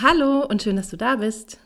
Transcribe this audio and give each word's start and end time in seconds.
Hallo 0.00 0.46
und 0.46 0.62
schön, 0.62 0.76
dass 0.76 0.90
du 0.90 0.96
da 0.96 1.16
bist. 1.16 1.58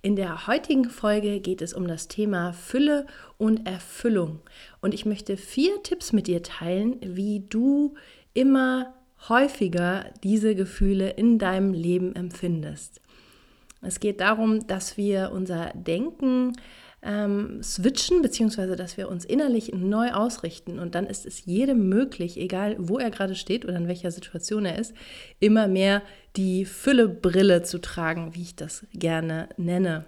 In 0.00 0.14
der 0.14 0.46
heutigen 0.46 0.88
Folge 0.88 1.40
geht 1.40 1.60
es 1.62 1.74
um 1.74 1.88
das 1.88 2.06
Thema 2.06 2.52
Fülle 2.52 3.06
und 3.38 3.66
Erfüllung. 3.66 4.38
Und 4.80 4.94
ich 4.94 5.04
möchte 5.04 5.36
vier 5.36 5.82
Tipps 5.82 6.12
mit 6.12 6.28
dir 6.28 6.44
teilen, 6.44 6.98
wie 7.02 7.40
du 7.40 7.94
immer 8.34 8.94
häufiger 9.28 10.04
diese 10.22 10.54
Gefühle 10.54 11.10
in 11.10 11.40
deinem 11.40 11.72
Leben 11.72 12.14
empfindest. 12.14 13.00
Es 13.82 13.98
geht 13.98 14.20
darum, 14.20 14.68
dass 14.68 14.96
wir 14.96 15.32
unser 15.32 15.72
Denken 15.74 16.52
ähm, 17.02 17.62
switchen, 17.62 18.22
beziehungsweise 18.22 18.76
dass 18.76 18.96
wir 18.96 19.08
uns 19.08 19.24
innerlich 19.24 19.72
neu 19.72 20.12
ausrichten. 20.12 20.78
Und 20.78 20.94
dann 20.94 21.06
ist 21.06 21.26
es 21.26 21.44
jedem 21.44 21.88
möglich, 21.88 22.38
egal 22.38 22.76
wo 22.78 22.98
er 22.98 23.10
gerade 23.10 23.34
steht 23.34 23.64
oder 23.64 23.76
in 23.76 23.88
welcher 23.88 24.10
Situation 24.10 24.64
er 24.64 24.78
ist, 24.78 24.94
immer 25.38 25.68
mehr 25.68 26.02
die 26.36 26.64
Füllebrille 26.64 27.62
zu 27.62 27.80
tragen, 27.80 28.34
wie 28.34 28.42
ich 28.42 28.56
das 28.56 28.86
gerne 28.92 29.48
nenne. 29.56 30.04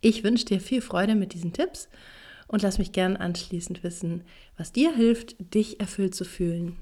Ich 0.00 0.24
wünsche 0.24 0.46
dir 0.46 0.60
viel 0.60 0.80
Freude 0.80 1.14
mit 1.14 1.34
diesen 1.34 1.52
Tipps 1.52 1.88
und 2.48 2.62
lass 2.62 2.78
mich 2.78 2.92
gern 2.92 3.16
anschließend 3.16 3.82
wissen, 3.82 4.24
was 4.56 4.72
dir 4.72 4.94
hilft, 4.94 5.36
dich 5.54 5.80
erfüllt 5.80 6.14
zu 6.14 6.24
fühlen. 6.24 6.76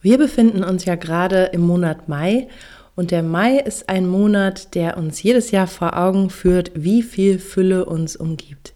Wir 0.00 0.18
befinden 0.18 0.62
uns 0.62 0.84
ja 0.84 0.94
gerade 0.94 1.46
im 1.46 1.62
Monat 1.62 2.08
Mai 2.08 2.48
und 2.98 3.12
der 3.12 3.22
Mai 3.22 3.58
ist 3.58 3.88
ein 3.88 4.08
Monat, 4.08 4.74
der 4.74 4.96
uns 4.96 5.22
jedes 5.22 5.52
Jahr 5.52 5.68
vor 5.68 5.96
Augen 5.96 6.30
führt, 6.30 6.72
wie 6.74 7.02
viel 7.02 7.38
Fülle 7.38 7.84
uns 7.84 8.16
umgibt. 8.16 8.74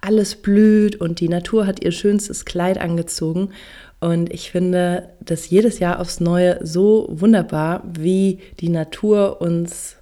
Alles 0.00 0.36
blüht 0.36 0.94
und 1.00 1.18
die 1.18 1.28
Natur 1.28 1.66
hat 1.66 1.82
ihr 1.82 1.90
schönstes 1.90 2.44
Kleid 2.44 2.78
angezogen. 2.78 3.50
Und 3.98 4.32
ich 4.32 4.52
finde 4.52 5.10
das 5.18 5.50
jedes 5.50 5.80
Jahr 5.80 5.98
aufs 5.98 6.20
Neue 6.20 6.64
so 6.64 7.08
wunderbar, 7.10 7.82
wie 7.98 8.38
die 8.60 8.68
Natur 8.68 9.40
uns 9.40 9.96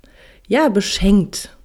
ja 0.46 0.68
beschenkt. 0.68 1.56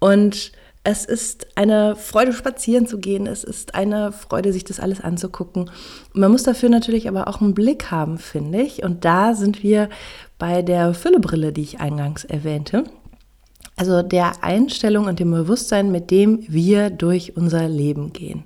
Und 0.00 0.50
es 0.86 1.06
ist 1.06 1.46
eine 1.56 1.96
Freude, 1.96 2.34
spazieren 2.34 2.86
zu 2.86 2.98
gehen. 2.98 3.26
Es 3.26 3.42
ist 3.42 3.74
eine 3.74 4.12
Freude, 4.12 4.52
sich 4.52 4.64
das 4.64 4.80
alles 4.80 5.00
anzugucken. 5.00 5.70
Man 6.12 6.30
muss 6.30 6.42
dafür 6.42 6.68
natürlich 6.68 7.08
aber 7.08 7.26
auch 7.26 7.40
einen 7.40 7.54
Blick 7.54 7.90
haben, 7.90 8.18
finde 8.18 8.60
ich. 8.60 8.82
Und 8.82 9.06
da 9.06 9.34
sind 9.34 9.62
wir 9.62 9.88
bei 10.38 10.62
der 10.62 10.94
Füllebrille, 10.94 11.52
die 11.52 11.62
ich 11.62 11.80
eingangs 11.80 12.24
erwähnte. 12.24 12.84
Also 13.76 14.02
der 14.02 14.44
Einstellung 14.44 15.06
und 15.06 15.18
dem 15.18 15.30
Bewusstsein, 15.30 15.90
mit 15.90 16.10
dem 16.10 16.44
wir 16.48 16.90
durch 16.90 17.36
unser 17.36 17.68
Leben 17.68 18.12
gehen. 18.12 18.44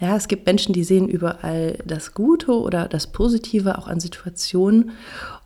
Ja, 0.00 0.16
es 0.16 0.28
gibt 0.28 0.46
Menschen, 0.46 0.72
die 0.72 0.84
sehen 0.84 1.08
überall 1.08 1.76
das 1.84 2.14
Gute 2.14 2.58
oder 2.58 2.88
das 2.88 3.06
Positive 3.08 3.76
auch 3.76 3.86
an 3.86 4.00
Situationen 4.00 4.92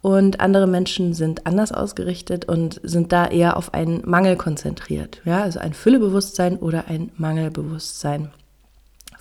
und 0.01 0.39
andere 0.39 0.69
Menschen 0.69 1.13
sind 1.13 1.45
anders 1.47 1.73
ausgerichtet 1.73 2.45
und 2.45 2.81
sind 2.85 3.11
da 3.11 3.27
eher 3.27 3.57
auf 3.57 3.75
einen 3.75 4.03
Mangel 4.09 4.37
konzentriert. 4.37 5.21
Ja, 5.25 5.43
also 5.43 5.59
ein 5.59 5.75
Füllebewusstsein 5.75 6.57
oder 6.59 6.87
ein 6.87 7.11
Mangelbewusstsein. 7.17 8.31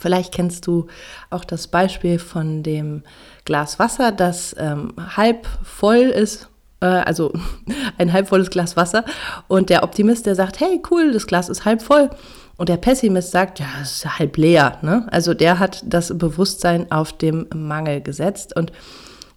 Vielleicht 0.03 0.33
kennst 0.33 0.67
du 0.67 0.87
auch 1.29 1.45
das 1.45 1.67
Beispiel 1.67 2.19
von 2.19 2.61
dem 2.61 3.03
Glas 3.45 3.79
Wasser, 3.79 4.11
das 4.11 4.55
ähm, 4.59 4.93
halb 5.15 5.47
voll 5.63 6.09
ist 6.09 6.49
äh, 6.81 6.85
also 6.85 7.31
ein 7.97 8.11
halb 8.11 8.27
volles 8.27 8.49
Glas 8.49 8.75
Wasser. 8.75 9.05
Und 9.47 9.69
der 9.69 9.83
Optimist, 9.83 10.25
der 10.25 10.35
sagt, 10.35 10.59
hey, 10.59 10.81
cool, 10.91 11.13
das 11.13 11.25
Glas 11.25 11.47
ist 11.47 11.63
halb 11.63 11.81
voll. 11.81 12.09
Und 12.57 12.67
der 12.67 12.77
Pessimist 12.77 13.31
sagt, 13.31 13.59
ja, 13.59 13.65
es 13.81 13.91
ist 13.93 14.19
halb 14.19 14.35
leer. 14.35 14.77
Ne? 14.81 15.07
Also 15.09 15.33
der 15.33 15.57
hat 15.57 15.81
das 15.85 16.15
Bewusstsein 16.15 16.91
auf 16.91 17.13
dem 17.13 17.47
Mangel 17.55 18.01
gesetzt. 18.01 18.55
Und 18.55 18.73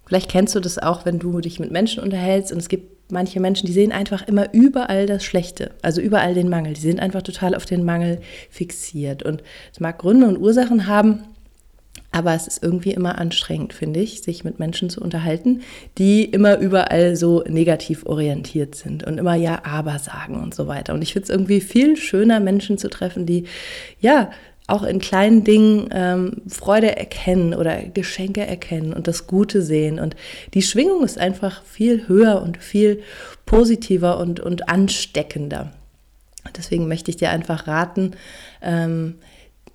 vielleicht 0.05 0.29
kennst 0.29 0.53
du 0.53 0.59
das 0.59 0.77
auch, 0.77 1.05
wenn 1.05 1.17
du 1.17 1.39
dich 1.39 1.59
mit 1.59 1.71
Menschen 1.71 2.03
unterhältst 2.03 2.51
und 2.51 2.57
es 2.59 2.67
gibt 2.67 2.96
manche 3.09 3.39
Menschen, 3.39 3.67
die 3.67 3.73
sehen 3.73 3.91
einfach 3.91 4.27
immer 4.27 4.53
überall 4.53 5.05
das 5.05 5.23
Schlechte, 5.23 5.71
also 5.81 6.01
überall 6.01 6.33
den 6.33 6.49
Mangel. 6.49 6.73
Die 6.73 6.81
sind 6.81 6.99
einfach 6.99 7.21
total 7.21 7.55
auf 7.55 7.65
den 7.65 7.83
Mangel 7.83 8.19
fixiert. 8.49 9.23
Und 9.23 9.43
es 9.71 9.79
mag 9.79 9.99
Gründe 9.99 10.27
und 10.27 10.37
Ursachen 10.37 10.87
haben, 10.87 11.23
aber 12.11 12.33
es 12.33 12.47
ist 12.47 12.63
irgendwie 12.63 12.91
immer 12.91 13.17
anstrengend, 13.17 13.73
finde 13.73 13.99
ich, 13.99 14.21
sich 14.21 14.43
mit 14.43 14.59
Menschen 14.59 14.89
zu 14.89 15.01
unterhalten, 15.01 15.61
die 15.97 16.25
immer 16.25 16.57
überall 16.57 17.15
so 17.15 17.43
negativ 17.47 18.05
orientiert 18.05 18.75
sind 18.75 19.03
und 19.03 19.17
immer 19.17 19.35
ja, 19.35 19.63
aber 19.65 19.99
sagen 19.99 20.41
und 20.41 20.55
so 20.55 20.67
weiter. 20.67 20.93
Und 20.93 21.01
ich 21.01 21.13
finde 21.13 21.25
es 21.25 21.29
irgendwie 21.29 21.61
viel 21.61 21.97
schöner, 21.97 22.39
Menschen 22.39 22.77
zu 22.77 22.89
treffen, 22.89 23.25
die 23.25 23.45
ja 23.99 24.31
auch 24.67 24.83
in 24.83 24.99
kleinen 24.99 25.45
Dingen 25.45 25.89
ähm, 25.93 26.41
Freude 26.47 26.97
erkennen 26.97 27.53
oder 27.53 27.81
Geschenke 27.83 28.45
erkennen 28.45 28.93
und 28.93 29.07
das 29.07 29.25
Gute 29.25 29.61
sehen. 29.61 29.97
Und 29.97 30.15
die 30.53 30.61
Schwingung 30.61 31.03
ist 31.03 31.17
einfach 31.17 31.63
viel 31.63 32.07
höher 32.09 32.41
und 32.41 32.57
viel 32.57 33.01
positiver 33.45 34.19
und, 34.19 34.41
und 34.41 34.67
ansteckender. 34.67 35.71
Deswegen 36.55 36.87
möchte 36.87 37.11
ich 37.11 37.17
dir 37.17 37.29
einfach 37.29 37.67
raten, 37.67 38.11
ähm, 38.61 39.15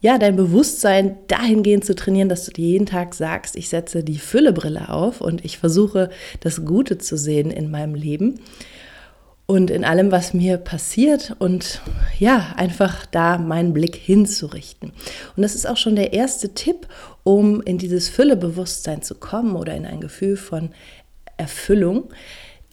ja, 0.01 0.19
dein 0.19 0.35
Bewusstsein 0.37 1.17
dahingehend 1.29 1.85
zu 1.85 1.95
trainieren, 1.95 2.29
dass 2.29 2.45
du 2.45 2.51
dir 2.51 2.67
jeden 2.67 2.87
Tag 2.87 3.15
sagst, 3.15 3.57
ich 3.57 3.69
setze 3.69 4.03
die 4.03 4.19
Füllebrille 4.19 4.89
auf 4.89 5.21
und 5.21 5.45
ich 5.45 5.59
versuche 5.59 6.11
das 6.41 6.65
Gute 6.65 6.99
zu 6.99 7.17
sehen 7.17 7.51
in 7.51 7.71
meinem 7.71 7.95
Leben 7.95 8.41
und 9.47 9.71
in 9.71 9.85
allem, 9.85 10.13
was 10.13 10.35
mir 10.35 10.57
passiert 10.57 11.35
und 11.39 11.81
ja, 12.19 12.55
einfach 12.57 13.07
da 13.07 13.39
meinen 13.39 13.73
Blick 13.73 13.97
hinzurichten. 13.97 14.93
Und 15.37 15.43
das 15.43 15.55
ist 15.55 15.67
auch 15.67 15.77
schon 15.77 15.97
der 15.97 16.13
erste 16.13 16.55
Tipp, 16.55 16.87
um 17.25 17.61
in 17.63 17.79
dieses 17.79 18.09
Füllebewusstsein 18.09 19.03
zu 19.03 19.15
kommen 19.17 19.57
oder 19.57 19.75
in 19.75 19.85
ein 19.85 20.01
Gefühl 20.01 20.37
von 20.37 20.71
Erfüllung. 21.37 22.11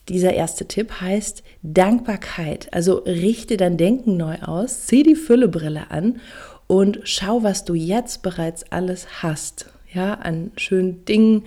Dieser 0.07 0.33
erste 0.33 0.67
Tipp 0.67 1.01
heißt 1.01 1.43
Dankbarkeit. 1.61 2.73
Also 2.73 2.99
richte 2.99 3.57
dein 3.57 3.77
Denken 3.77 4.17
neu 4.17 4.35
aus, 4.41 4.85
zieh 4.85 5.03
die 5.03 5.15
Füllebrille 5.15 5.91
an 5.91 6.19
und 6.67 6.99
schau, 7.03 7.43
was 7.43 7.65
du 7.65 7.73
jetzt 7.73 8.21
bereits 8.21 8.71
alles 8.71 9.23
hast. 9.23 9.71
Ja, 9.93 10.13
an 10.15 10.51
schönen 10.57 11.03
Dingen, 11.05 11.43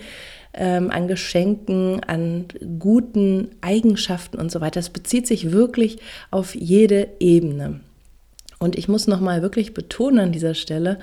ähm, 0.52 0.90
an 0.90 1.08
Geschenken, 1.08 2.00
an 2.04 2.46
guten 2.78 3.50
Eigenschaften 3.60 4.38
und 4.38 4.50
so 4.50 4.60
weiter. 4.60 4.80
Das 4.80 4.90
bezieht 4.90 5.26
sich 5.26 5.52
wirklich 5.52 5.98
auf 6.30 6.54
jede 6.54 7.08
Ebene. 7.20 7.80
Und 8.58 8.76
ich 8.76 8.88
muss 8.88 9.06
nochmal 9.06 9.42
wirklich 9.42 9.74
betonen 9.74 10.18
an 10.18 10.32
dieser 10.32 10.54
Stelle, 10.54 10.98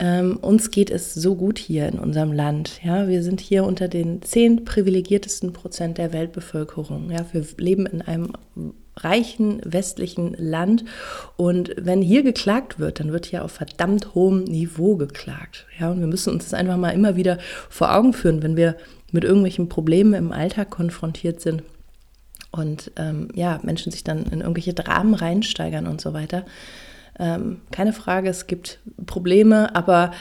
ähm, 0.00 0.38
uns 0.38 0.70
geht 0.70 0.90
es 0.90 1.12
so 1.12 1.36
gut 1.36 1.58
hier 1.58 1.86
in 1.86 1.98
unserem 1.98 2.32
Land. 2.32 2.80
Ja, 2.82 3.06
wir 3.06 3.22
sind 3.22 3.38
hier 3.38 3.64
unter 3.64 3.86
den 3.86 4.22
zehn 4.22 4.64
privilegiertesten 4.64 5.52
Prozent 5.52 5.98
der 5.98 6.14
Weltbevölkerung. 6.14 7.10
Ja, 7.10 7.26
wir 7.32 7.44
leben 7.58 7.84
in 7.84 8.00
einem 8.00 8.32
reichen 9.04 9.60
westlichen 9.64 10.34
Land. 10.38 10.84
Und 11.36 11.74
wenn 11.76 12.02
hier 12.02 12.22
geklagt 12.22 12.78
wird, 12.78 13.00
dann 13.00 13.12
wird 13.12 13.26
hier 13.26 13.44
auf 13.44 13.52
verdammt 13.52 14.14
hohem 14.14 14.44
Niveau 14.44 14.96
geklagt. 14.96 15.66
Ja, 15.78 15.90
und 15.90 16.00
wir 16.00 16.06
müssen 16.06 16.32
uns 16.32 16.44
das 16.44 16.54
einfach 16.54 16.76
mal 16.76 16.90
immer 16.90 17.16
wieder 17.16 17.38
vor 17.68 17.94
Augen 17.94 18.12
führen, 18.12 18.42
wenn 18.42 18.56
wir 18.56 18.76
mit 19.12 19.24
irgendwelchen 19.24 19.68
Problemen 19.68 20.14
im 20.14 20.32
Alltag 20.32 20.70
konfrontiert 20.70 21.40
sind 21.40 21.62
und 22.50 22.90
ähm, 22.96 23.28
ja, 23.34 23.60
Menschen 23.62 23.92
sich 23.92 24.04
dann 24.04 24.24
in 24.26 24.40
irgendwelche 24.40 24.74
Dramen 24.74 25.14
reinsteigern 25.14 25.86
und 25.86 26.00
so 26.00 26.12
weiter. 26.12 26.44
Ähm, 27.18 27.60
keine 27.70 27.92
Frage, 27.92 28.28
es 28.28 28.46
gibt 28.46 28.80
Probleme, 29.06 29.74
aber 29.74 30.12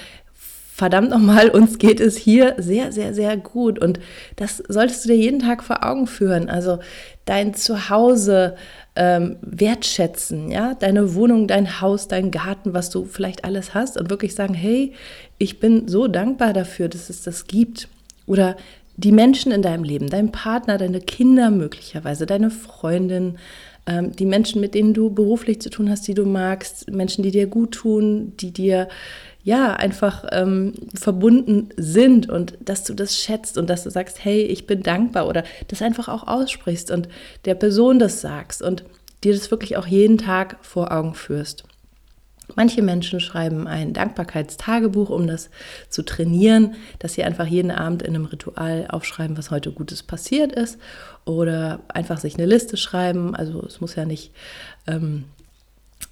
verdammt 0.79 1.09
nochmal, 1.09 1.49
uns 1.49 1.77
geht 1.77 1.99
es 1.99 2.15
hier 2.15 2.55
sehr, 2.57 2.93
sehr, 2.93 3.13
sehr 3.13 3.35
gut. 3.35 3.79
Und 3.79 3.99
das 4.37 4.63
solltest 4.69 5.03
du 5.03 5.09
dir 5.09 5.17
jeden 5.17 5.39
Tag 5.39 5.61
vor 5.61 5.85
Augen 5.85 6.07
führen. 6.07 6.49
Also 6.49 6.79
dein 7.25 7.53
Zuhause 7.53 8.55
ähm, 8.95 9.35
wertschätzen, 9.41 10.49
ja, 10.49 10.73
deine 10.75 11.15
Wohnung, 11.15 11.47
dein 11.47 11.81
Haus, 11.81 12.07
dein 12.07 12.31
Garten, 12.31 12.73
was 12.73 12.89
du 12.89 13.03
vielleicht 13.03 13.43
alles 13.43 13.73
hast 13.73 13.97
und 13.97 14.09
wirklich 14.09 14.33
sagen, 14.33 14.53
hey, 14.53 14.93
ich 15.37 15.59
bin 15.59 15.89
so 15.89 16.07
dankbar 16.07 16.53
dafür, 16.53 16.87
dass 16.87 17.09
es 17.09 17.23
das 17.23 17.45
gibt. 17.45 17.89
Oder 18.25 18.55
die 18.95 19.11
Menschen 19.11 19.51
in 19.51 19.61
deinem 19.61 19.83
Leben, 19.83 20.09
dein 20.09 20.31
Partner, 20.31 20.77
deine 20.77 21.01
Kinder 21.01 21.51
möglicherweise, 21.51 22.25
deine 22.25 22.51
Freundin, 22.51 23.37
ähm, 23.85 24.13
die 24.15 24.25
Menschen, 24.25 24.61
mit 24.61 24.75
denen 24.75 24.93
du 24.93 25.09
beruflich 25.09 25.59
zu 25.61 25.69
tun 25.69 25.89
hast, 25.89 26.07
die 26.07 26.13
du 26.13 26.25
magst, 26.25 26.89
Menschen, 26.89 27.23
die 27.23 27.31
dir 27.31 27.47
gut 27.47 27.71
tun, 27.71 28.33
die 28.37 28.51
dir 28.51 28.87
ja 29.43 29.73
einfach 29.73 30.25
ähm, 30.31 30.73
verbunden 30.93 31.69
sind 31.77 32.29
und 32.29 32.57
dass 32.59 32.83
du 32.83 32.93
das 32.93 33.17
schätzt 33.17 33.57
und 33.57 33.69
dass 33.69 33.83
du 33.83 33.89
sagst, 33.89 34.23
hey, 34.23 34.41
ich 34.41 34.67
bin 34.67 34.83
dankbar 34.83 35.27
oder 35.27 35.43
das 35.67 35.81
einfach 35.81 36.09
auch 36.09 36.27
aussprichst 36.27 36.91
und 36.91 37.07
der 37.45 37.55
Person 37.55 37.99
das 37.99 38.21
sagst 38.21 38.61
und 38.61 38.83
dir 39.23 39.33
das 39.33 39.51
wirklich 39.51 39.77
auch 39.77 39.87
jeden 39.87 40.17
Tag 40.17 40.57
vor 40.61 40.91
Augen 40.91 41.13
führst. 41.13 41.63
Manche 42.55 42.81
Menschen 42.81 43.19
schreiben 43.19 43.67
ein 43.67 43.93
Dankbarkeitstagebuch, 43.93 45.09
um 45.09 45.27
das 45.27 45.49
zu 45.89 46.01
trainieren, 46.03 46.75
dass 46.97 47.13
sie 47.13 47.23
einfach 47.23 47.45
jeden 47.45 47.71
Abend 47.71 48.01
in 48.01 48.15
einem 48.15 48.25
Ritual 48.25 48.87
aufschreiben, 48.89 49.37
was 49.37 49.51
heute 49.51 49.71
Gutes 49.71 50.01
passiert 50.01 50.51
ist. 50.51 50.79
Oder 51.25 51.81
einfach 51.89 52.17
sich 52.17 52.35
eine 52.35 52.47
Liste 52.47 52.75
schreiben. 52.75 53.35
Also 53.35 53.61
es 53.61 53.81
muss 53.81 53.95
ja 53.95 54.05
nicht 54.05 54.31
ähm, 54.87 55.25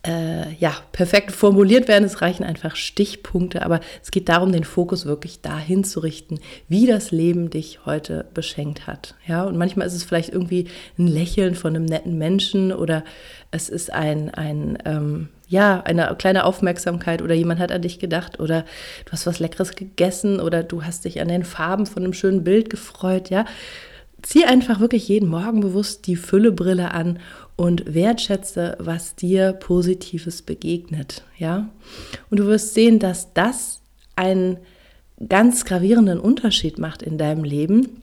äh, 0.07 0.53
ja, 0.53 0.73
perfekt 0.93 1.31
formuliert 1.31 1.87
werden. 1.87 2.05
Es 2.05 2.21
reichen 2.21 2.43
einfach 2.43 2.75
Stichpunkte, 2.75 3.63
aber 3.63 3.81
es 4.01 4.09
geht 4.09 4.29
darum, 4.29 4.51
den 4.51 4.63
Fokus 4.63 5.05
wirklich 5.05 5.41
dahin 5.41 5.83
zu 5.83 5.99
richten, 5.99 6.39
wie 6.69 6.87
das 6.87 7.11
Leben 7.11 7.49
dich 7.49 7.85
heute 7.85 8.25
beschenkt 8.33 8.87
hat. 8.87 9.15
Ja, 9.27 9.43
und 9.43 9.57
manchmal 9.57 9.85
ist 9.85 9.93
es 9.93 10.03
vielleicht 10.03 10.29
irgendwie 10.29 10.67
ein 10.97 11.07
Lächeln 11.07 11.55
von 11.55 11.75
einem 11.75 11.85
netten 11.85 12.17
Menschen 12.17 12.71
oder 12.71 13.03
es 13.51 13.69
ist 13.69 13.91
ein, 13.91 14.33
ein 14.33 14.77
ähm, 14.85 15.29
ja, 15.49 15.81
eine 15.81 16.13
kleine 16.17 16.43
Aufmerksamkeit 16.43 17.21
oder 17.21 17.33
jemand 17.33 17.59
hat 17.59 17.71
an 17.71 17.81
dich 17.81 17.99
gedacht 17.99 18.39
oder 18.39 18.63
du 19.05 19.11
hast 19.11 19.27
was 19.27 19.39
Leckeres 19.39 19.75
gegessen 19.75 20.39
oder 20.39 20.63
du 20.63 20.83
hast 20.83 21.05
dich 21.05 21.21
an 21.21 21.29
den 21.29 21.45
Farben 21.45 21.85
von 21.85 22.03
einem 22.03 22.13
schönen 22.13 22.43
Bild 22.43 22.69
gefreut, 22.69 23.29
ja. 23.29 23.45
Zieh 24.23 24.45
einfach 24.45 24.79
wirklich 24.79 25.07
jeden 25.07 25.29
Morgen 25.29 25.61
bewusst 25.61 26.07
die 26.07 26.15
Füllebrille 26.15 26.91
an 26.91 27.19
und 27.57 27.93
wertschätze, 27.93 28.77
was 28.79 29.15
dir 29.15 29.51
Positives 29.51 30.41
begegnet, 30.41 31.23
ja. 31.37 31.69
Und 32.29 32.39
du 32.39 32.45
wirst 32.45 32.73
sehen, 32.73 32.99
dass 32.99 33.33
das 33.33 33.81
einen 34.15 34.59
ganz 35.27 35.65
gravierenden 35.65 36.19
Unterschied 36.19 36.79
macht 36.79 37.01
in 37.01 37.17
deinem 37.17 37.43
Leben 37.43 38.01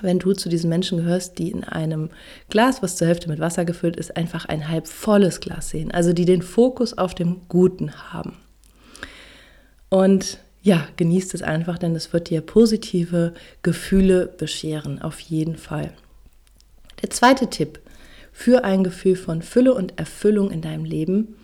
wenn 0.00 0.18
du 0.18 0.32
zu 0.32 0.48
diesen 0.48 0.68
Menschen 0.68 0.98
gehörst, 0.98 1.38
die 1.38 1.50
in 1.50 1.64
einem 1.64 2.10
Glas, 2.48 2.82
was 2.82 2.96
zur 2.96 3.08
Hälfte 3.08 3.28
mit 3.28 3.40
Wasser 3.40 3.64
gefüllt 3.64 3.96
ist, 3.96 4.16
einfach 4.16 4.46
ein 4.46 4.68
halb 4.68 4.88
volles 4.88 5.40
Glas 5.40 5.70
sehen. 5.70 5.90
Also 5.90 6.12
die 6.12 6.24
den 6.24 6.42
Fokus 6.42 6.96
auf 6.96 7.14
dem 7.14 7.42
Guten 7.48 7.92
haben. 8.12 8.36
Und 9.88 10.38
ja, 10.62 10.86
genießt 10.96 11.34
es 11.34 11.42
einfach, 11.42 11.78
denn 11.78 11.94
es 11.94 12.12
wird 12.12 12.30
dir 12.30 12.40
positive 12.40 13.34
Gefühle 13.62 14.26
bescheren, 14.26 15.02
auf 15.02 15.20
jeden 15.20 15.56
Fall. 15.56 15.92
Der 17.02 17.10
zweite 17.10 17.48
Tipp 17.48 17.80
für 18.32 18.64
ein 18.64 18.82
Gefühl 18.82 19.16
von 19.16 19.42
Fülle 19.42 19.74
und 19.74 19.98
Erfüllung 19.98 20.50
in 20.50 20.62
deinem 20.62 20.84
Leben 20.84 21.36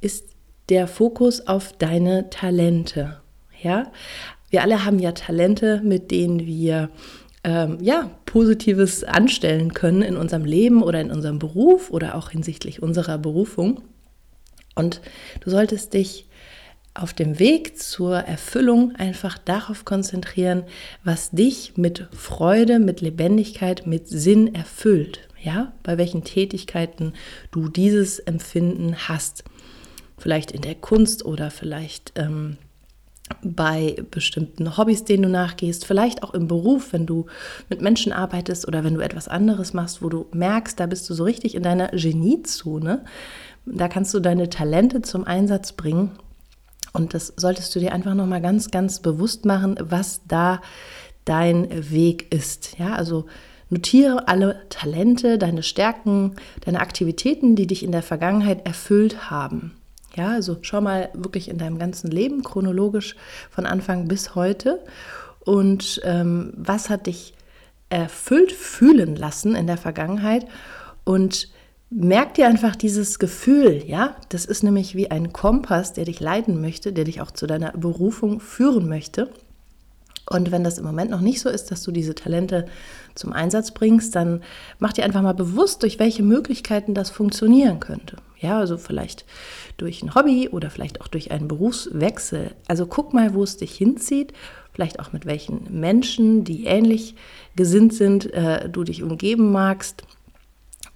ist 0.00 0.26
der 0.68 0.88
Fokus 0.88 1.46
auf 1.46 1.72
deine 1.76 2.30
Talente. 2.30 3.20
Ja, 3.62 3.92
wir 4.50 4.62
alle 4.62 4.84
haben 4.84 4.98
ja 4.98 5.12
Talente, 5.12 5.80
mit 5.84 6.10
denen 6.10 6.46
wir 6.46 6.90
ähm, 7.44 7.78
ja, 7.80 8.10
Positives 8.24 9.04
anstellen 9.04 9.74
können 9.74 10.02
in 10.02 10.16
unserem 10.16 10.44
Leben 10.44 10.82
oder 10.82 11.00
in 11.00 11.10
unserem 11.10 11.38
Beruf 11.38 11.90
oder 11.90 12.14
auch 12.14 12.30
hinsichtlich 12.30 12.82
unserer 12.82 13.18
Berufung. 13.18 13.82
Und 14.74 15.00
du 15.40 15.50
solltest 15.50 15.94
dich 15.94 16.26
auf 16.94 17.14
dem 17.14 17.38
Weg 17.38 17.78
zur 17.78 18.16
Erfüllung 18.16 18.94
einfach 18.96 19.38
darauf 19.38 19.84
konzentrieren, 19.84 20.64
was 21.04 21.30
dich 21.30 21.76
mit 21.76 22.08
Freude, 22.12 22.78
mit 22.78 23.00
Lebendigkeit, 23.00 23.86
mit 23.86 24.08
Sinn 24.08 24.54
erfüllt. 24.54 25.28
Ja, 25.42 25.72
bei 25.82 25.98
welchen 25.98 26.22
Tätigkeiten 26.24 27.14
du 27.50 27.68
dieses 27.68 28.20
Empfinden 28.20 28.96
hast. 29.08 29.44
Vielleicht 30.16 30.52
in 30.52 30.62
der 30.62 30.76
Kunst 30.76 31.24
oder 31.24 31.50
vielleicht 31.50 32.12
ähm, 32.14 32.58
bei 33.42 33.96
bestimmten 34.10 34.76
Hobbys, 34.76 35.04
denen 35.04 35.24
du 35.24 35.28
nachgehst, 35.28 35.84
vielleicht 35.84 36.22
auch 36.22 36.34
im 36.34 36.46
Beruf, 36.46 36.92
wenn 36.92 37.06
du 37.06 37.26
mit 37.68 37.80
Menschen 37.80 38.12
arbeitest 38.12 38.68
oder 38.68 38.84
wenn 38.84 38.94
du 38.94 39.00
etwas 39.00 39.28
anderes 39.28 39.72
machst, 39.72 40.02
wo 40.02 40.08
du 40.08 40.26
merkst, 40.32 40.78
da 40.78 40.86
bist 40.86 41.08
du 41.10 41.14
so 41.14 41.24
richtig 41.24 41.54
in 41.54 41.62
deiner 41.62 41.88
Geniezone. 41.88 43.04
Da 43.66 43.88
kannst 43.88 44.12
du 44.14 44.20
deine 44.20 44.48
Talente 44.48 45.02
zum 45.02 45.24
Einsatz 45.24 45.72
bringen. 45.72 46.12
Und 46.92 47.14
das 47.14 47.32
solltest 47.36 47.74
du 47.74 47.80
dir 47.80 47.92
einfach 47.92 48.14
nochmal 48.14 48.42
ganz, 48.42 48.70
ganz 48.70 49.00
bewusst 49.00 49.44
machen, 49.44 49.76
was 49.80 50.22
da 50.28 50.60
dein 51.24 51.90
Weg 51.90 52.32
ist. 52.34 52.78
Ja, 52.78 52.94
also 52.94 53.26
notiere 53.72 54.28
alle 54.28 54.60
Talente, 54.68 55.38
deine 55.38 55.62
Stärken, 55.62 56.36
deine 56.64 56.80
Aktivitäten, 56.80 57.56
die 57.56 57.66
dich 57.66 57.82
in 57.82 57.90
der 57.90 58.02
Vergangenheit 58.02 58.66
erfüllt 58.66 59.30
haben. 59.30 59.72
Ja, 60.14 60.28
also 60.28 60.58
schau 60.60 60.82
mal 60.82 61.08
wirklich 61.14 61.48
in 61.48 61.56
deinem 61.56 61.78
ganzen 61.78 62.10
Leben 62.10 62.42
chronologisch 62.42 63.16
von 63.50 63.64
Anfang 63.64 64.08
bis 64.08 64.34
heute 64.34 64.78
und 65.40 66.00
ähm, 66.04 66.52
was 66.54 66.90
hat 66.90 67.06
dich 67.06 67.34
erfüllt 67.88 68.52
fühlen 68.52 69.16
lassen 69.16 69.54
in 69.54 69.66
der 69.66 69.78
Vergangenheit 69.78 70.46
und 71.04 71.48
merk 71.88 72.34
dir 72.34 72.46
einfach 72.46 72.76
dieses 72.76 73.18
Gefühl, 73.18 73.82
ja, 73.86 74.16
das 74.28 74.44
ist 74.44 74.62
nämlich 74.62 74.94
wie 74.94 75.10
ein 75.10 75.32
Kompass, 75.32 75.94
der 75.94 76.04
dich 76.04 76.20
leiten 76.20 76.60
möchte, 76.60 76.92
der 76.92 77.04
dich 77.04 77.22
auch 77.22 77.30
zu 77.30 77.46
deiner 77.46 77.72
Berufung 77.72 78.40
führen 78.40 78.88
möchte. 78.88 79.30
Und 80.30 80.50
wenn 80.50 80.64
das 80.64 80.78
im 80.78 80.84
Moment 80.84 81.10
noch 81.10 81.20
nicht 81.20 81.40
so 81.40 81.48
ist, 81.48 81.70
dass 81.70 81.82
du 81.82 81.90
diese 81.90 82.14
Talente 82.14 82.66
zum 83.14 83.32
Einsatz 83.32 83.72
bringst, 83.72 84.14
dann 84.14 84.42
mach 84.78 84.92
dir 84.92 85.04
einfach 85.04 85.22
mal 85.22 85.34
bewusst, 85.34 85.82
durch 85.82 85.98
welche 85.98 86.22
Möglichkeiten 86.22 86.94
das 86.94 87.10
funktionieren 87.10 87.80
könnte. 87.80 88.16
Ja, 88.38 88.58
also 88.58 88.76
vielleicht 88.76 89.24
durch 89.76 90.02
ein 90.02 90.14
Hobby 90.14 90.48
oder 90.48 90.70
vielleicht 90.70 91.00
auch 91.00 91.08
durch 91.08 91.30
einen 91.30 91.48
Berufswechsel. 91.48 92.52
Also 92.66 92.86
guck 92.86 93.14
mal, 93.14 93.34
wo 93.34 93.42
es 93.42 93.56
dich 93.56 93.76
hinzieht, 93.76 94.32
vielleicht 94.72 95.00
auch 95.00 95.12
mit 95.12 95.26
welchen 95.26 95.80
Menschen, 95.80 96.44
die 96.44 96.64
ähnlich 96.64 97.14
gesinnt 97.54 97.94
sind, 97.94 98.32
äh, 98.32 98.68
du 98.68 98.84
dich 98.84 99.02
umgeben 99.02 99.52
magst. 99.52 100.02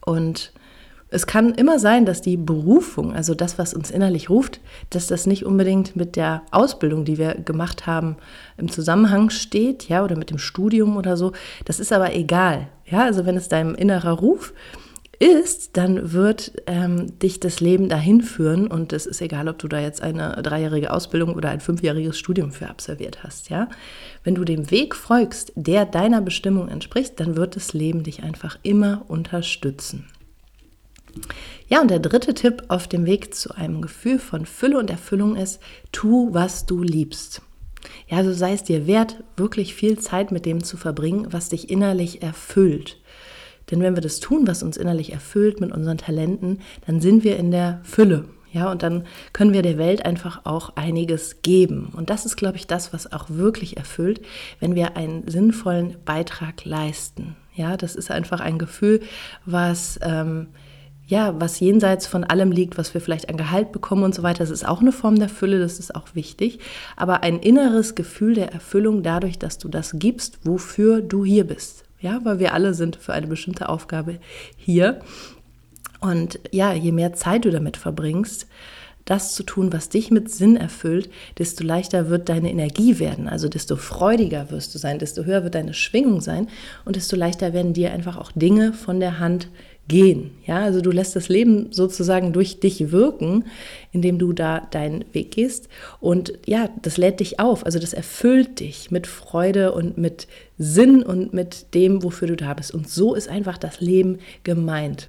Und 0.04 0.52
es 1.08 1.26
kann 1.26 1.54
immer 1.54 1.78
sein, 1.78 2.04
dass 2.04 2.20
die 2.20 2.36
Berufung, 2.36 3.14
also 3.14 3.34
das, 3.34 3.58
was 3.58 3.74
uns 3.74 3.90
innerlich 3.90 4.28
ruft, 4.28 4.60
dass 4.90 5.06
das 5.06 5.26
nicht 5.26 5.46
unbedingt 5.46 5.94
mit 5.94 6.16
der 6.16 6.42
Ausbildung, 6.50 7.04
die 7.04 7.16
wir 7.16 7.34
gemacht 7.34 7.86
haben, 7.86 8.16
im 8.56 8.70
Zusammenhang 8.70 9.30
steht, 9.30 9.88
ja, 9.88 10.02
oder 10.02 10.16
mit 10.16 10.30
dem 10.30 10.38
Studium 10.38 10.96
oder 10.96 11.16
so. 11.16 11.32
Das 11.64 11.78
ist 11.78 11.92
aber 11.92 12.14
egal. 12.14 12.68
Ja, 12.86 13.04
also 13.04 13.24
wenn 13.24 13.36
es 13.36 13.48
deinem 13.48 13.74
innerer 13.74 14.12
Ruf 14.12 14.52
ist, 15.18 15.76
dann 15.76 16.12
wird 16.12 16.52
ähm, 16.66 17.18
dich 17.20 17.40
das 17.40 17.60
Leben 17.60 17.88
dahin 17.88 18.20
führen 18.20 18.66
und 18.66 18.92
es 18.92 19.06
ist 19.06 19.22
egal, 19.22 19.48
ob 19.48 19.58
du 19.58 19.68
da 19.68 19.80
jetzt 19.80 20.02
eine 20.02 20.42
dreijährige 20.42 20.92
Ausbildung 20.92 21.34
oder 21.34 21.50
ein 21.50 21.60
fünfjähriges 21.60 22.18
Studium 22.18 22.52
für 22.52 22.68
absolviert 22.68 23.22
hast, 23.22 23.48
ja. 23.48 23.68
Wenn 24.24 24.34
du 24.34 24.44
dem 24.44 24.70
Weg 24.70 24.94
folgst, 24.94 25.52
der 25.54 25.86
deiner 25.86 26.20
Bestimmung 26.20 26.68
entspricht, 26.68 27.18
dann 27.20 27.36
wird 27.36 27.56
das 27.56 27.72
Leben 27.72 28.02
dich 28.02 28.24
einfach 28.24 28.58
immer 28.62 29.04
unterstützen. 29.08 30.04
Ja, 31.68 31.80
und 31.80 31.90
der 31.90 31.98
dritte 31.98 32.34
Tipp 32.34 32.64
auf 32.68 32.86
dem 32.86 33.06
Weg 33.06 33.34
zu 33.34 33.54
einem 33.54 33.82
Gefühl 33.82 34.18
von 34.18 34.46
Fülle 34.46 34.78
und 34.78 34.90
Erfüllung 34.90 35.36
ist, 35.36 35.60
tu, 35.92 36.32
was 36.32 36.66
du 36.66 36.82
liebst. 36.82 37.42
Ja, 38.08 38.22
so 38.24 38.32
sei 38.32 38.52
es 38.52 38.64
dir 38.64 38.86
wert, 38.86 39.22
wirklich 39.36 39.74
viel 39.74 39.98
Zeit 39.98 40.32
mit 40.32 40.46
dem 40.46 40.62
zu 40.62 40.76
verbringen, 40.76 41.28
was 41.30 41.48
dich 41.48 41.70
innerlich 41.70 42.22
erfüllt. 42.22 43.00
Denn 43.70 43.80
wenn 43.80 43.96
wir 43.96 44.02
das 44.02 44.20
tun, 44.20 44.46
was 44.46 44.62
uns 44.62 44.76
innerlich 44.76 45.12
erfüllt 45.12 45.60
mit 45.60 45.72
unseren 45.72 45.98
Talenten, 45.98 46.60
dann 46.86 47.00
sind 47.00 47.24
wir 47.24 47.36
in 47.36 47.50
der 47.50 47.80
Fülle. 47.82 48.26
Ja, 48.52 48.70
und 48.70 48.82
dann 48.82 49.04
können 49.32 49.52
wir 49.52 49.62
der 49.62 49.76
Welt 49.76 50.06
einfach 50.06 50.42
auch 50.44 50.76
einiges 50.76 51.42
geben. 51.42 51.92
Und 51.94 52.10
das 52.10 52.24
ist, 52.24 52.36
glaube 52.36 52.56
ich, 52.56 52.66
das, 52.66 52.92
was 52.92 53.12
auch 53.12 53.28
wirklich 53.28 53.76
erfüllt, 53.76 54.22
wenn 54.60 54.74
wir 54.74 54.96
einen 54.96 55.28
sinnvollen 55.28 55.96
Beitrag 56.04 56.64
leisten. 56.64 57.36
Ja, 57.54 57.76
das 57.76 57.96
ist 57.96 58.10
einfach 58.10 58.40
ein 58.40 58.58
Gefühl, 58.58 59.00
was 59.44 59.98
ähm, 60.02 60.48
ja, 61.06 61.40
was 61.40 61.60
jenseits 61.60 62.06
von 62.06 62.24
allem 62.24 62.50
liegt, 62.50 62.78
was 62.78 62.92
wir 62.92 63.00
vielleicht 63.00 63.28
an 63.28 63.36
Gehalt 63.36 63.70
bekommen 63.70 64.02
und 64.02 64.14
so 64.14 64.22
weiter. 64.24 64.40
Das 64.40 64.50
ist 64.50 64.66
auch 64.66 64.80
eine 64.80 64.92
Form 64.92 65.18
der 65.18 65.28
Fülle, 65.28 65.60
das 65.60 65.78
ist 65.78 65.94
auch 65.94 66.14
wichtig. 66.14 66.58
Aber 66.96 67.22
ein 67.22 67.38
inneres 67.38 67.94
Gefühl 67.94 68.34
der 68.34 68.52
Erfüllung 68.52 69.04
dadurch, 69.04 69.38
dass 69.38 69.58
du 69.58 69.68
das 69.68 69.92
gibst, 69.98 70.40
wofür 70.42 71.00
du 71.00 71.24
hier 71.24 71.46
bist. 71.46 71.84
Ja, 72.00 72.20
weil 72.24 72.40
wir 72.40 72.52
alle 72.52 72.74
sind 72.74 72.96
für 72.96 73.12
eine 73.12 73.28
bestimmte 73.28 73.68
Aufgabe 73.68 74.18
hier. 74.56 75.00
Und 76.00 76.40
ja, 76.50 76.72
je 76.72 76.92
mehr 76.92 77.14
Zeit 77.14 77.44
du 77.44 77.50
damit 77.50 77.76
verbringst, 77.76 78.46
das 79.04 79.34
zu 79.34 79.44
tun, 79.44 79.72
was 79.72 79.88
dich 79.88 80.10
mit 80.10 80.30
Sinn 80.30 80.56
erfüllt, 80.56 81.08
desto 81.38 81.64
leichter 81.64 82.10
wird 82.10 82.28
deine 82.28 82.50
Energie 82.50 82.98
werden. 82.98 83.28
Also 83.28 83.48
desto 83.48 83.76
freudiger 83.76 84.50
wirst 84.50 84.74
du 84.74 84.78
sein, 84.78 84.98
desto 84.98 85.24
höher 85.24 85.44
wird 85.44 85.54
deine 85.54 85.74
Schwingung 85.74 86.20
sein 86.20 86.48
und 86.84 86.96
desto 86.96 87.14
leichter 87.14 87.52
werden 87.52 87.72
dir 87.72 87.92
einfach 87.92 88.16
auch 88.16 88.32
Dinge 88.32 88.72
von 88.72 88.98
der 88.98 89.20
Hand 89.20 89.48
gehen. 89.88 90.32
Ja, 90.46 90.60
also 90.60 90.80
du 90.80 90.90
lässt 90.90 91.14
das 91.14 91.28
Leben 91.28 91.68
sozusagen 91.70 92.32
durch 92.32 92.60
dich 92.60 92.90
wirken, 92.90 93.44
indem 93.92 94.18
du 94.18 94.32
da 94.32 94.60
deinen 94.70 95.04
Weg 95.12 95.32
gehst. 95.32 95.68
Und 96.00 96.32
ja, 96.46 96.68
das 96.82 96.96
lädt 96.96 97.20
dich 97.20 97.38
auf. 97.38 97.64
Also 97.64 97.78
das 97.78 97.92
erfüllt 97.92 98.60
dich 98.60 98.90
mit 98.90 99.06
Freude 99.06 99.72
und 99.72 99.96
mit 99.98 100.26
Sinn 100.58 101.02
und 101.02 101.32
mit 101.32 101.74
dem, 101.74 102.02
wofür 102.02 102.28
du 102.28 102.36
da 102.36 102.54
bist. 102.54 102.74
Und 102.74 102.88
so 102.88 103.14
ist 103.14 103.28
einfach 103.28 103.58
das 103.58 103.80
Leben 103.80 104.18
gemeint. 104.42 105.08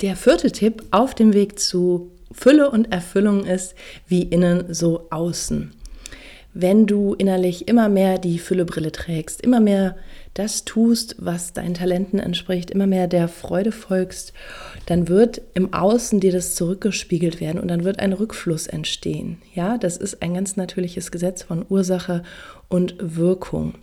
Der 0.00 0.14
vierte 0.14 0.52
Tipp 0.52 0.84
auf 0.92 1.14
dem 1.14 1.34
Weg 1.34 1.58
zu 1.58 2.12
Fülle 2.30 2.70
und 2.70 2.92
Erfüllung 2.92 3.44
ist, 3.44 3.74
wie 4.06 4.22
innen 4.22 4.72
so 4.72 5.06
außen 5.10 5.72
wenn 6.60 6.86
du 6.86 7.14
innerlich 7.14 7.68
immer 7.68 7.88
mehr 7.88 8.18
die 8.18 8.40
Füllebrille 8.40 8.90
trägst, 8.90 9.42
immer 9.42 9.60
mehr 9.60 9.96
das 10.38 10.64
tust, 10.64 11.16
was 11.18 11.52
deinen 11.52 11.74
Talenten 11.74 12.18
entspricht, 12.18 12.70
immer 12.70 12.86
mehr 12.86 13.08
der 13.08 13.28
Freude 13.28 13.72
folgst, 13.72 14.32
dann 14.86 15.08
wird 15.08 15.42
im 15.54 15.74
Außen 15.74 16.20
dir 16.20 16.32
das 16.32 16.54
zurückgespiegelt 16.54 17.40
werden 17.40 17.60
und 17.60 17.68
dann 17.68 17.84
wird 17.84 17.98
ein 17.98 18.12
Rückfluss 18.12 18.66
entstehen. 18.68 19.38
Ja, 19.54 19.78
das 19.78 19.96
ist 19.96 20.22
ein 20.22 20.34
ganz 20.34 20.56
natürliches 20.56 21.10
Gesetz 21.10 21.42
von 21.42 21.66
Ursache 21.68 22.22
und 22.68 22.94
Wirkung. 23.00 23.74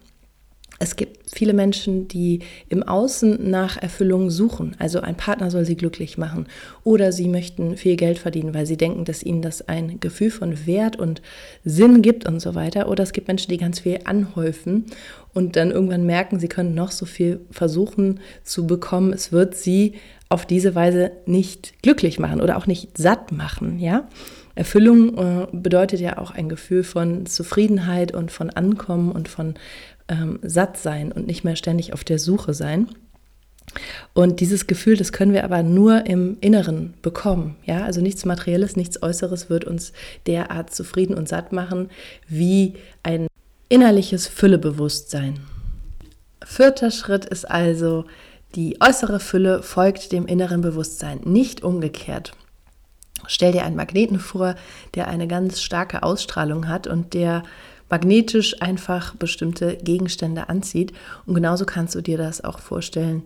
Es 0.77 0.97
gibt 0.97 1.29
viele 1.33 1.53
Menschen, 1.53 2.09
die 2.09 2.39
im 2.67 2.83
Außen 2.83 3.49
nach 3.49 3.81
Erfüllung 3.81 4.29
suchen. 4.29 4.75
Also 4.77 4.99
ein 4.99 5.15
Partner 5.15 5.49
soll 5.49 5.63
sie 5.63 5.77
glücklich 5.77 6.17
machen. 6.17 6.47
Oder 6.83 7.13
sie 7.13 7.29
möchten 7.29 7.77
viel 7.77 7.95
Geld 7.95 8.19
verdienen, 8.19 8.53
weil 8.53 8.65
sie 8.65 8.75
denken, 8.75 9.05
dass 9.05 9.23
ihnen 9.23 9.41
das 9.41 9.69
ein 9.69 10.01
Gefühl 10.01 10.31
von 10.31 10.65
Wert 10.65 10.97
und 10.97 11.21
Sinn 11.63 12.01
gibt 12.01 12.27
und 12.27 12.41
so 12.41 12.55
weiter. 12.55 12.89
Oder 12.89 13.03
es 13.03 13.13
gibt 13.13 13.29
Menschen, 13.29 13.51
die 13.51 13.57
ganz 13.57 13.79
viel 13.79 13.99
anhäufen 14.03 14.85
und 15.35 15.57
dann 15.57 15.69
irgendwann 15.69 16.05
merken, 16.05 16.39
sie 16.39 16.47
können 16.47 16.73
noch 16.73 16.91
so 16.91 17.05
viel 17.05 17.41
versuchen 17.51 18.21
zu 18.43 18.65
bekommen. 18.65 19.13
Es 19.13 19.31
wird 19.33 19.53
sie 19.53 19.95
auf 20.29 20.45
diese 20.45 20.73
Weise 20.73 21.11
nicht 21.25 21.83
glücklich 21.83 22.17
machen 22.19 22.41
oder 22.41 22.57
auch 22.57 22.67
nicht 22.67 22.97
satt 22.97 23.33
machen. 23.33 23.77
Ja? 23.77 24.07
Erfüllung 24.55 25.17
äh, 25.17 25.47
bedeutet 25.51 25.99
ja 25.99 26.17
auch 26.17 26.31
ein 26.31 26.47
Gefühl 26.47 26.83
von 26.83 27.25
Zufriedenheit 27.25 28.13
und 28.13 28.31
von 28.31 28.49
Ankommen 28.49 29.11
und 29.11 29.27
von 29.27 29.55
ähm, 30.07 30.39
satt 30.41 30.77
sein 30.77 31.11
und 31.11 31.27
nicht 31.27 31.43
mehr 31.43 31.57
ständig 31.57 31.91
auf 31.91 32.05
der 32.05 32.17
Suche 32.17 32.53
sein. 32.53 32.87
Und 34.13 34.39
dieses 34.39 34.67
Gefühl, 34.67 34.95
das 34.95 35.11
können 35.11 35.33
wir 35.33 35.43
aber 35.43 35.63
nur 35.63 36.05
im 36.05 36.37
Inneren 36.39 36.93
bekommen. 37.01 37.57
Ja, 37.65 37.83
also 37.83 37.99
nichts 37.99 38.23
Materielles, 38.23 38.77
nichts 38.77 39.03
Äußeres 39.03 39.49
wird 39.49 39.65
uns 39.65 39.91
derart 40.27 40.73
zufrieden 40.73 41.15
und 41.15 41.27
satt 41.27 41.51
machen 41.51 41.89
wie 42.29 42.75
ein 43.03 43.27
innerliches 43.69 44.27
Füllebewusstsein. 44.27 45.39
Vierter 46.43 46.91
Schritt 46.91 47.25
ist 47.25 47.49
also, 47.49 48.05
die 48.55 48.77
äußere 48.79 49.19
Fülle 49.19 49.63
folgt 49.63 50.11
dem 50.11 50.27
inneren 50.27 50.61
Bewusstsein, 50.61 51.19
nicht 51.23 51.63
umgekehrt. 51.63 52.33
Stell 53.27 53.51
dir 53.51 53.65
einen 53.65 53.75
Magneten 53.75 54.19
vor, 54.19 54.55
der 54.93 55.07
eine 55.07 55.27
ganz 55.27 55.61
starke 55.61 56.03
Ausstrahlung 56.03 56.67
hat 56.67 56.87
und 56.87 57.13
der 57.13 57.43
magnetisch 57.89 58.61
einfach 58.61 59.15
bestimmte 59.15 59.77
Gegenstände 59.77 60.49
anzieht. 60.49 60.93
Und 61.25 61.33
genauso 61.33 61.65
kannst 61.65 61.95
du 61.95 62.01
dir 62.01 62.17
das 62.17 62.43
auch 62.43 62.59
vorstellen 62.59 63.23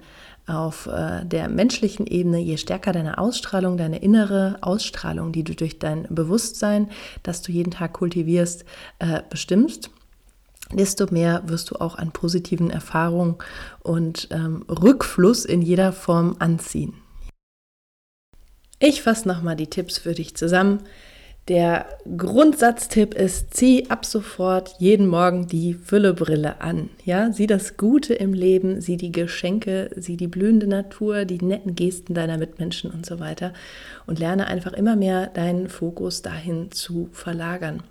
auf 0.47 0.87
äh, 0.87 1.25
der 1.25 1.49
menschlichen 1.49 2.07
Ebene. 2.07 2.39
Je 2.39 2.57
stärker 2.57 2.91
deine 2.91 3.17
Ausstrahlung, 3.17 3.77
deine 3.77 3.99
innere 3.99 4.57
Ausstrahlung, 4.61 5.31
die 5.31 5.43
du 5.43 5.53
durch 5.53 5.79
dein 5.79 6.07
Bewusstsein, 6.09 6.89
das 7.23 7.41
du 7.41 7.51
jeden 7.51 7.71
Tag 7.71 7.93
kultivierst, 7.93 8.65
äh, 8.99 9.21
bestimmst, 9.29 9.91
desto 10.73 11.07
mehr 11.11 11.43
wirst 11.47 11.71
du 11.71 11.75
auch 11.75 11.97
an 11.97 12.11
positiven 12.11 12.69
Erfahrungen 12.69 13.35
und 13.81 14.27
ähm, 14.31 14.63
Rückfluss 14.69 15.45
in 15.45 15.61
jeder 15.61 15.91
Form 15.93 16.35
anziehen. 16.39 16.93
Ich 18.79 19.01
fasse 19.01 19.27
nochmal 19.27 19.55
die 19.55 19.67
Tipps 19.67 19.97
für 19.97 20.13
dich 20.13 20.35
zusammen. 20.35 20.79
Der 21.49 21.87
Grundsatztipp 22.15 23.15
ist, 23.15 23.55
zieh 23.55 23.89
ab 23.89 24.05
sofort 24.05 24.75
jeden 24.77 25.07
Morgen 25.07 25.47
die 25.47 25.73
Füllebrille 25.73 26.61
an. 26.61 26.91
Ja, 27.05 27.33
sieh 27.33 27.47
das 27.47 27.75
Gute 27.75 28.13
im 28.13 28.33
Leben, 28.33 28.81
sieh 28.81 28.97
die 28.97 29.11
Geschenke, 29.11 29.89
sieh 29.95 30.15
die 30.15 30.27
blühende 30.27 30.67
Natur, 30.67 31.25
die 31.25 31.43
netten 31.43 31.73
Gesten 31.73 32.13
deiner 32.13 32.37
Mitmenschen 32.37 32.91
und 32.91 33.03
so 33.03 33.19
weiter 33.19 33.51
und 34.05 34.19
lerne 34.19 34.45
einfach 34.45 34.73
immer 34.73 34.95
mehr 34.95 35.25
deinen 35.25 35.69
Fokus 35.69 36.21
dahin 36.21 36.71
zu 36.71 37.09
verlagern. 37.13 37.81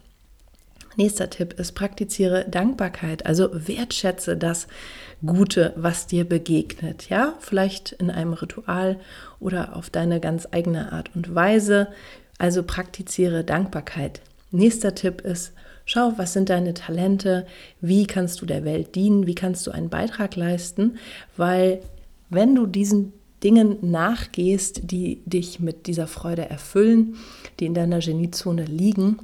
Nächster 0.99 1.31
Tipp 1.31 1.53
ist, 1.61 1.77
praktiziere 1.77 2.45
Dankbarkeit, 2.51 3.25
also 3.25 3.51
wertschätze 3.53 4.37
das 4.37 4.67
Gute, 5.25 5.73
was 5.77 6.09
dir 6.09 6.25
begegnet. 6.25 7.09
Ja, 7.09 7.35
vielleicht 7.39 7.93
in 7.93 8.11
einem 8.11 8.33
Ritual 8.33 8.99
oder 9.39 9.77
auf 9.77 9.91
deine 9.91 10.19
ganz 10.19 10.49
eigene 10.51 10.91
Art 10.91 11.15
und 11.15 11.33
Weise. 11.33 11.87
Also 12.39 12.65
praktiziere 12.65 13.45
Dankbarkeit. 13.45 14.23
Nächster 14.51 14.97
Tipp 14.97 15.21
ist, 15.21 15.53
schau, 15.85 16.15
was 16.17 16.33
sind 16.33 16.49
deine 16.51 16.75
Talente, 16.75 17.47
wie 17.81 18.09
kannst 18.09 18.41
du 18.43 18.47
der 18.47 18.65
Welt 18.65 18.97
dienen, 18.97 19.29
wie 19.29 19.37
kannst 19.37 19.69
du 19.69 19.71
einen 19.71 19.91
Beitrag 19.91 20.35
leisten, 20.35 20.99
weil 21.37 21.81
wenn 22.29 22.57
du 22.57 22.67
diesen 22.67 23.13
Dingen 23.45 23.79
nachgehst, 23.83 24.91
die 24.91 25.23
dich 25.27 25.61
mit 25.61 25.87
dieser 25.87 26.09
Freude 26.09 26.51
erfüllen, 26.51 27.15
die 27.61 27.67
in 27.67 27.75
deiner 27.75 28.01
Geniezone 28.01 28.65
liegen, 28.65 29.19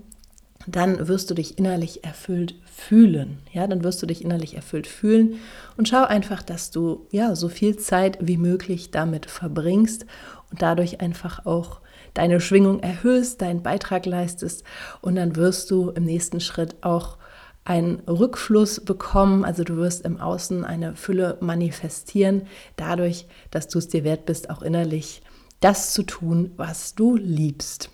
dann 0.66 1.08
wirst 1.08 1.30
du 1.30 1.34
dich 1.34 1.58
innerlich 1.58 2.04
erfüllt 2.04 2.54
fühlen. 2.64 3.38
Ja, 3.52 3.66
dann 3.66 3.84
wirst 3.84 4.02
du 4.02 4.06
dich 4.06 4.24
innerlich 4.24 4.54
erfüllt 4.54 4.86
fühlen 4.86 5.36
und 5.76 5.88
schau 5.88 6.04
einfach, 6.04 6.42
dass 6.42 6.70
du 6.70 7.06
ja 7.10 7.34
so 7.34 7.48
viel 7.48 7.76
Zeit 7.76 8.18
wie 8.20 8.36
möglich 8.36 8.90
damit 8.90 9.26
verbringst 9.26 10.06
und 10.50 10.62
dadurch 10.62 11.00
einfach 11.00 11.46
auch 11.46 11.80
deine 12.14 12.40
Schwingung 12.40 12.80
erhöhst, 12.80 13.42
deinen 13.42 13.62
Beitrag 13.62 14.06
leistest 14.06 14.64
und 15.00 15.16
dann 15.16 15.36
wirst 15.36 15.70
du 15.70 15.90
im 15.90 16.04
nächsten 16.04 16.40
Schritt 16.40 16.76
auch 16.82 17.18
einen 17.64 18.00
Rückfluss 18.00 18.80
bekommen, 18.80 19.44
also 19.44 19.64
du 19.64 19.76
wirst 19.76 20.04
im 20.04 20.20
Außen 20.20 20.64
eine 20.64 20.96
Fülle 20.96 21.38
manifestieren, 21.40 22.42
dadurch, 22.76 23.26
dass 23.50 23.68
du 23.68 23.78
es 23.78 23.88
dir 23.88 24.04
wert 24.04 24.26
bist, 24.26 24.50
auch 24.50 24.62
innerlich 24.62 25.22
das 25.60 25.92
zu 25.92 26.02
tun, 26.02 26.52
was 26.56 26.94
du 26.94 27.16
liebst. 27.16 27.90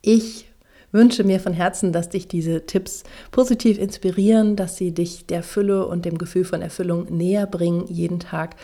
Ich 0.00 0.47
wünsche 0.98 1.22
mir 1.22 1.38
von 1.38 1.52
Herzen, 1.52 1.92
dass 1.92 2.08
dich 2.08 2.26
diese 2.26 2.66
Tipps 2.66 3.04
positiv 3.30 3.78
inspirieren, 3.78 4.56
dass 4.56 4.76
sie 4.76 4.90
dich 4.90 5.26
der 5.26 5.44
Fülle 5.44 5.86
und 5.86 6.04
dem 6.04 6.18
Gefühl 6.18 6.44
von 6.44 6.60
Erfüllung 6.60 7.16
näher 7.16 7.46
bringen 7.46 7.86
jeden 7.86 8.18
Tag 8.18 8.56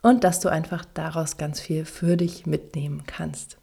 und 0.00 0.22
dass 0.22 0.38
du 0.38 0.48
einfach 0.48 0.84
daraus 0.94 1.38
ganz 1.38 1.60
viel 1.60 1.84
für 1.84 2.16
dich 2.16 2.46
mitnehmen 2.46 3.02
kannst. 3.06 3.56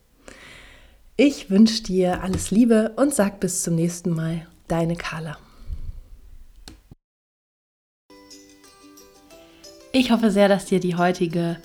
Ich 1.16 1.50
wünsche 1.50 1.82
dir 1.82 2.22
alles 2.22 2.52
Liebe 2.52 2.92
und 2.98 3.14
sag 3.14 3.40
bis 3.40 3.64
zum 3.64 3.76
nächsten 3.76 4.10
Mal, 4.10 4.46
deine 4.68 4.98
Carla. 4.98 5.38
Ich 9.94 10.12
hoffe 10.12 10.30
sehr, 10.30 10.50
dass 10.50 10.66
dir 10.66 10.82
die 10.82 10.96
heutige 10.96 11.56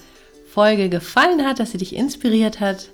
Folge 0.46 0.88
gefallen 0.88 1.44
hat, 1.44 1.58
dass 1.58 1.73
sie 1.73 1.78
dich 1.78 1.96
inspiriert 1.96 2.61
hat. 2.61 2.90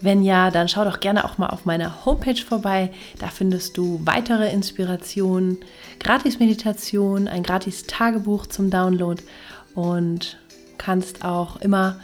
Wenn 0.00 0.22
ja, 0.22 0.50
dann 0.50 0.68
schau 0.68 0.84
doch 0.84 1.00
gerne 1.00 1.24
auch 1.24 1.38
mal 1.38 1.48
auf 1.48 1.64
meiner 1.64 2.04
Homepage 2.04 2.40
vorbei. 2.40 2.90
Da 3.18 3.28
findest 3.28 3.76
du 3.76 4.00
weitere 4.04 4.52
Inspirationen, 4.52 5.58
Gratis-Meditation, 6.00 7.28
ein 7.28 7.42
Gratis-Tagebuch 7.42 8.46
zum 8.46 8.70
Download 8.70 9.22
und 9.74 10.38
kannst 10.76 11.24
auch 11.24 11.56
immer 11.56 11.98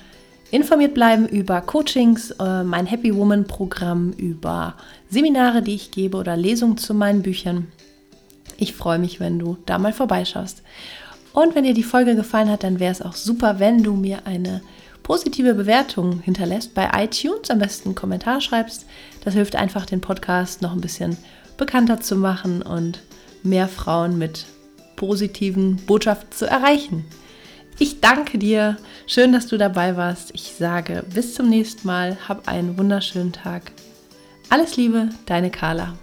informiert 0.50 0.94
bleiben 0.94 1.26
über 1.26 1.60
Coachings, 1.62 2.30
äh, 2.32 2.62
mein 2.62 2.86
Happy 2.86 3.14
Woman 3.14 3.46
Programm, 3.46 4.12
über 4.12 4.74
Seminare, 5.08 5.62
die 5.62 5.74
ich 5.74 5.90
gebe 5.90 6.16
oder 6.16 6.36
Lesungen 6.36 6.76
zu 6.76 6.94
meinen 6.94 7.22
Büchern. 7.22 7.68
Ich 8.58 8.74
freue 8.74 8.98
mich, 8.98 9.18
wenn 9.18 9.38
du 9.38 9.56
da 9.66 9.78
mal 9.78 9.92
vorbeischaust. 9.92 10.62
Und 11.32 11.54
wenn 11.54 11.64
dir 11.64 11.74
die 11.74 11.82
Folge 11.82 12.14
gefallen 12.14 12.50
hat, 12.50 12.62
dann 12.62 12.80
wäre 12.80 12.92
es 12.92 13.00
auch 13.00 13.14
super, 13.14 13.58
wenn 13.58 13.82
du 13.82 13.94
mir 13.94 14.26
eine 14.26 14.60
positive 15.02 15.54
Bewertung 15.54 16.20
hinterlässt 16.20 16.74
bei 16.74 16.90
iTunes, 16.94 17.50
am 17.50 17.58
besten 17.58 17.90
einen 17.90 17.94
Kommentar 17.94 18.40
schreibst. 18.40 18.86
Das 19.24 19.34
hilft 19.34 19.56
einfach, 19.56 19.86
den 19.86 20.00
Podcast 20.00 20.62
noch 20.62 20.72
ein 20.72 20.80
bisschen 20.80 21.16
bekannter 21.56 22.00
zu 22.00 22.16
machen 22.16 22.62
und 22.62 23.02
mehr 23.42 23.68
Frauen 23.68 24.18
mit 24.18 24.46
positiven 24.96 25.76
Botschaften 25.76 26.32
zu 26.32 26.46
erreichen. 26.46 27.04
Ich 27.78 28.00
danke 28.00 28.38
dir. 28.38 28.76
Schön, 29.06 29.32
dass 29.32 29.46
du 29.46 29.58
dabei 29.58 29.96
warst. 29.96 30.30
Ich 30.34 30.54
sage 30.56 31.04
bis 31.12 31.34
zum 31.34 31.48
nächsten 31.48 31.86
Mal. 31.86 32.16
Hab 32.28 32.48
einen 32.48 32.78
wunderschönen 32.78 33.32
Tag. 33.32 33.72
Alles 34.50 34.76
Liebe, 34.76 35.08
deine 35.26 35.50
Carla. 35.50 35.94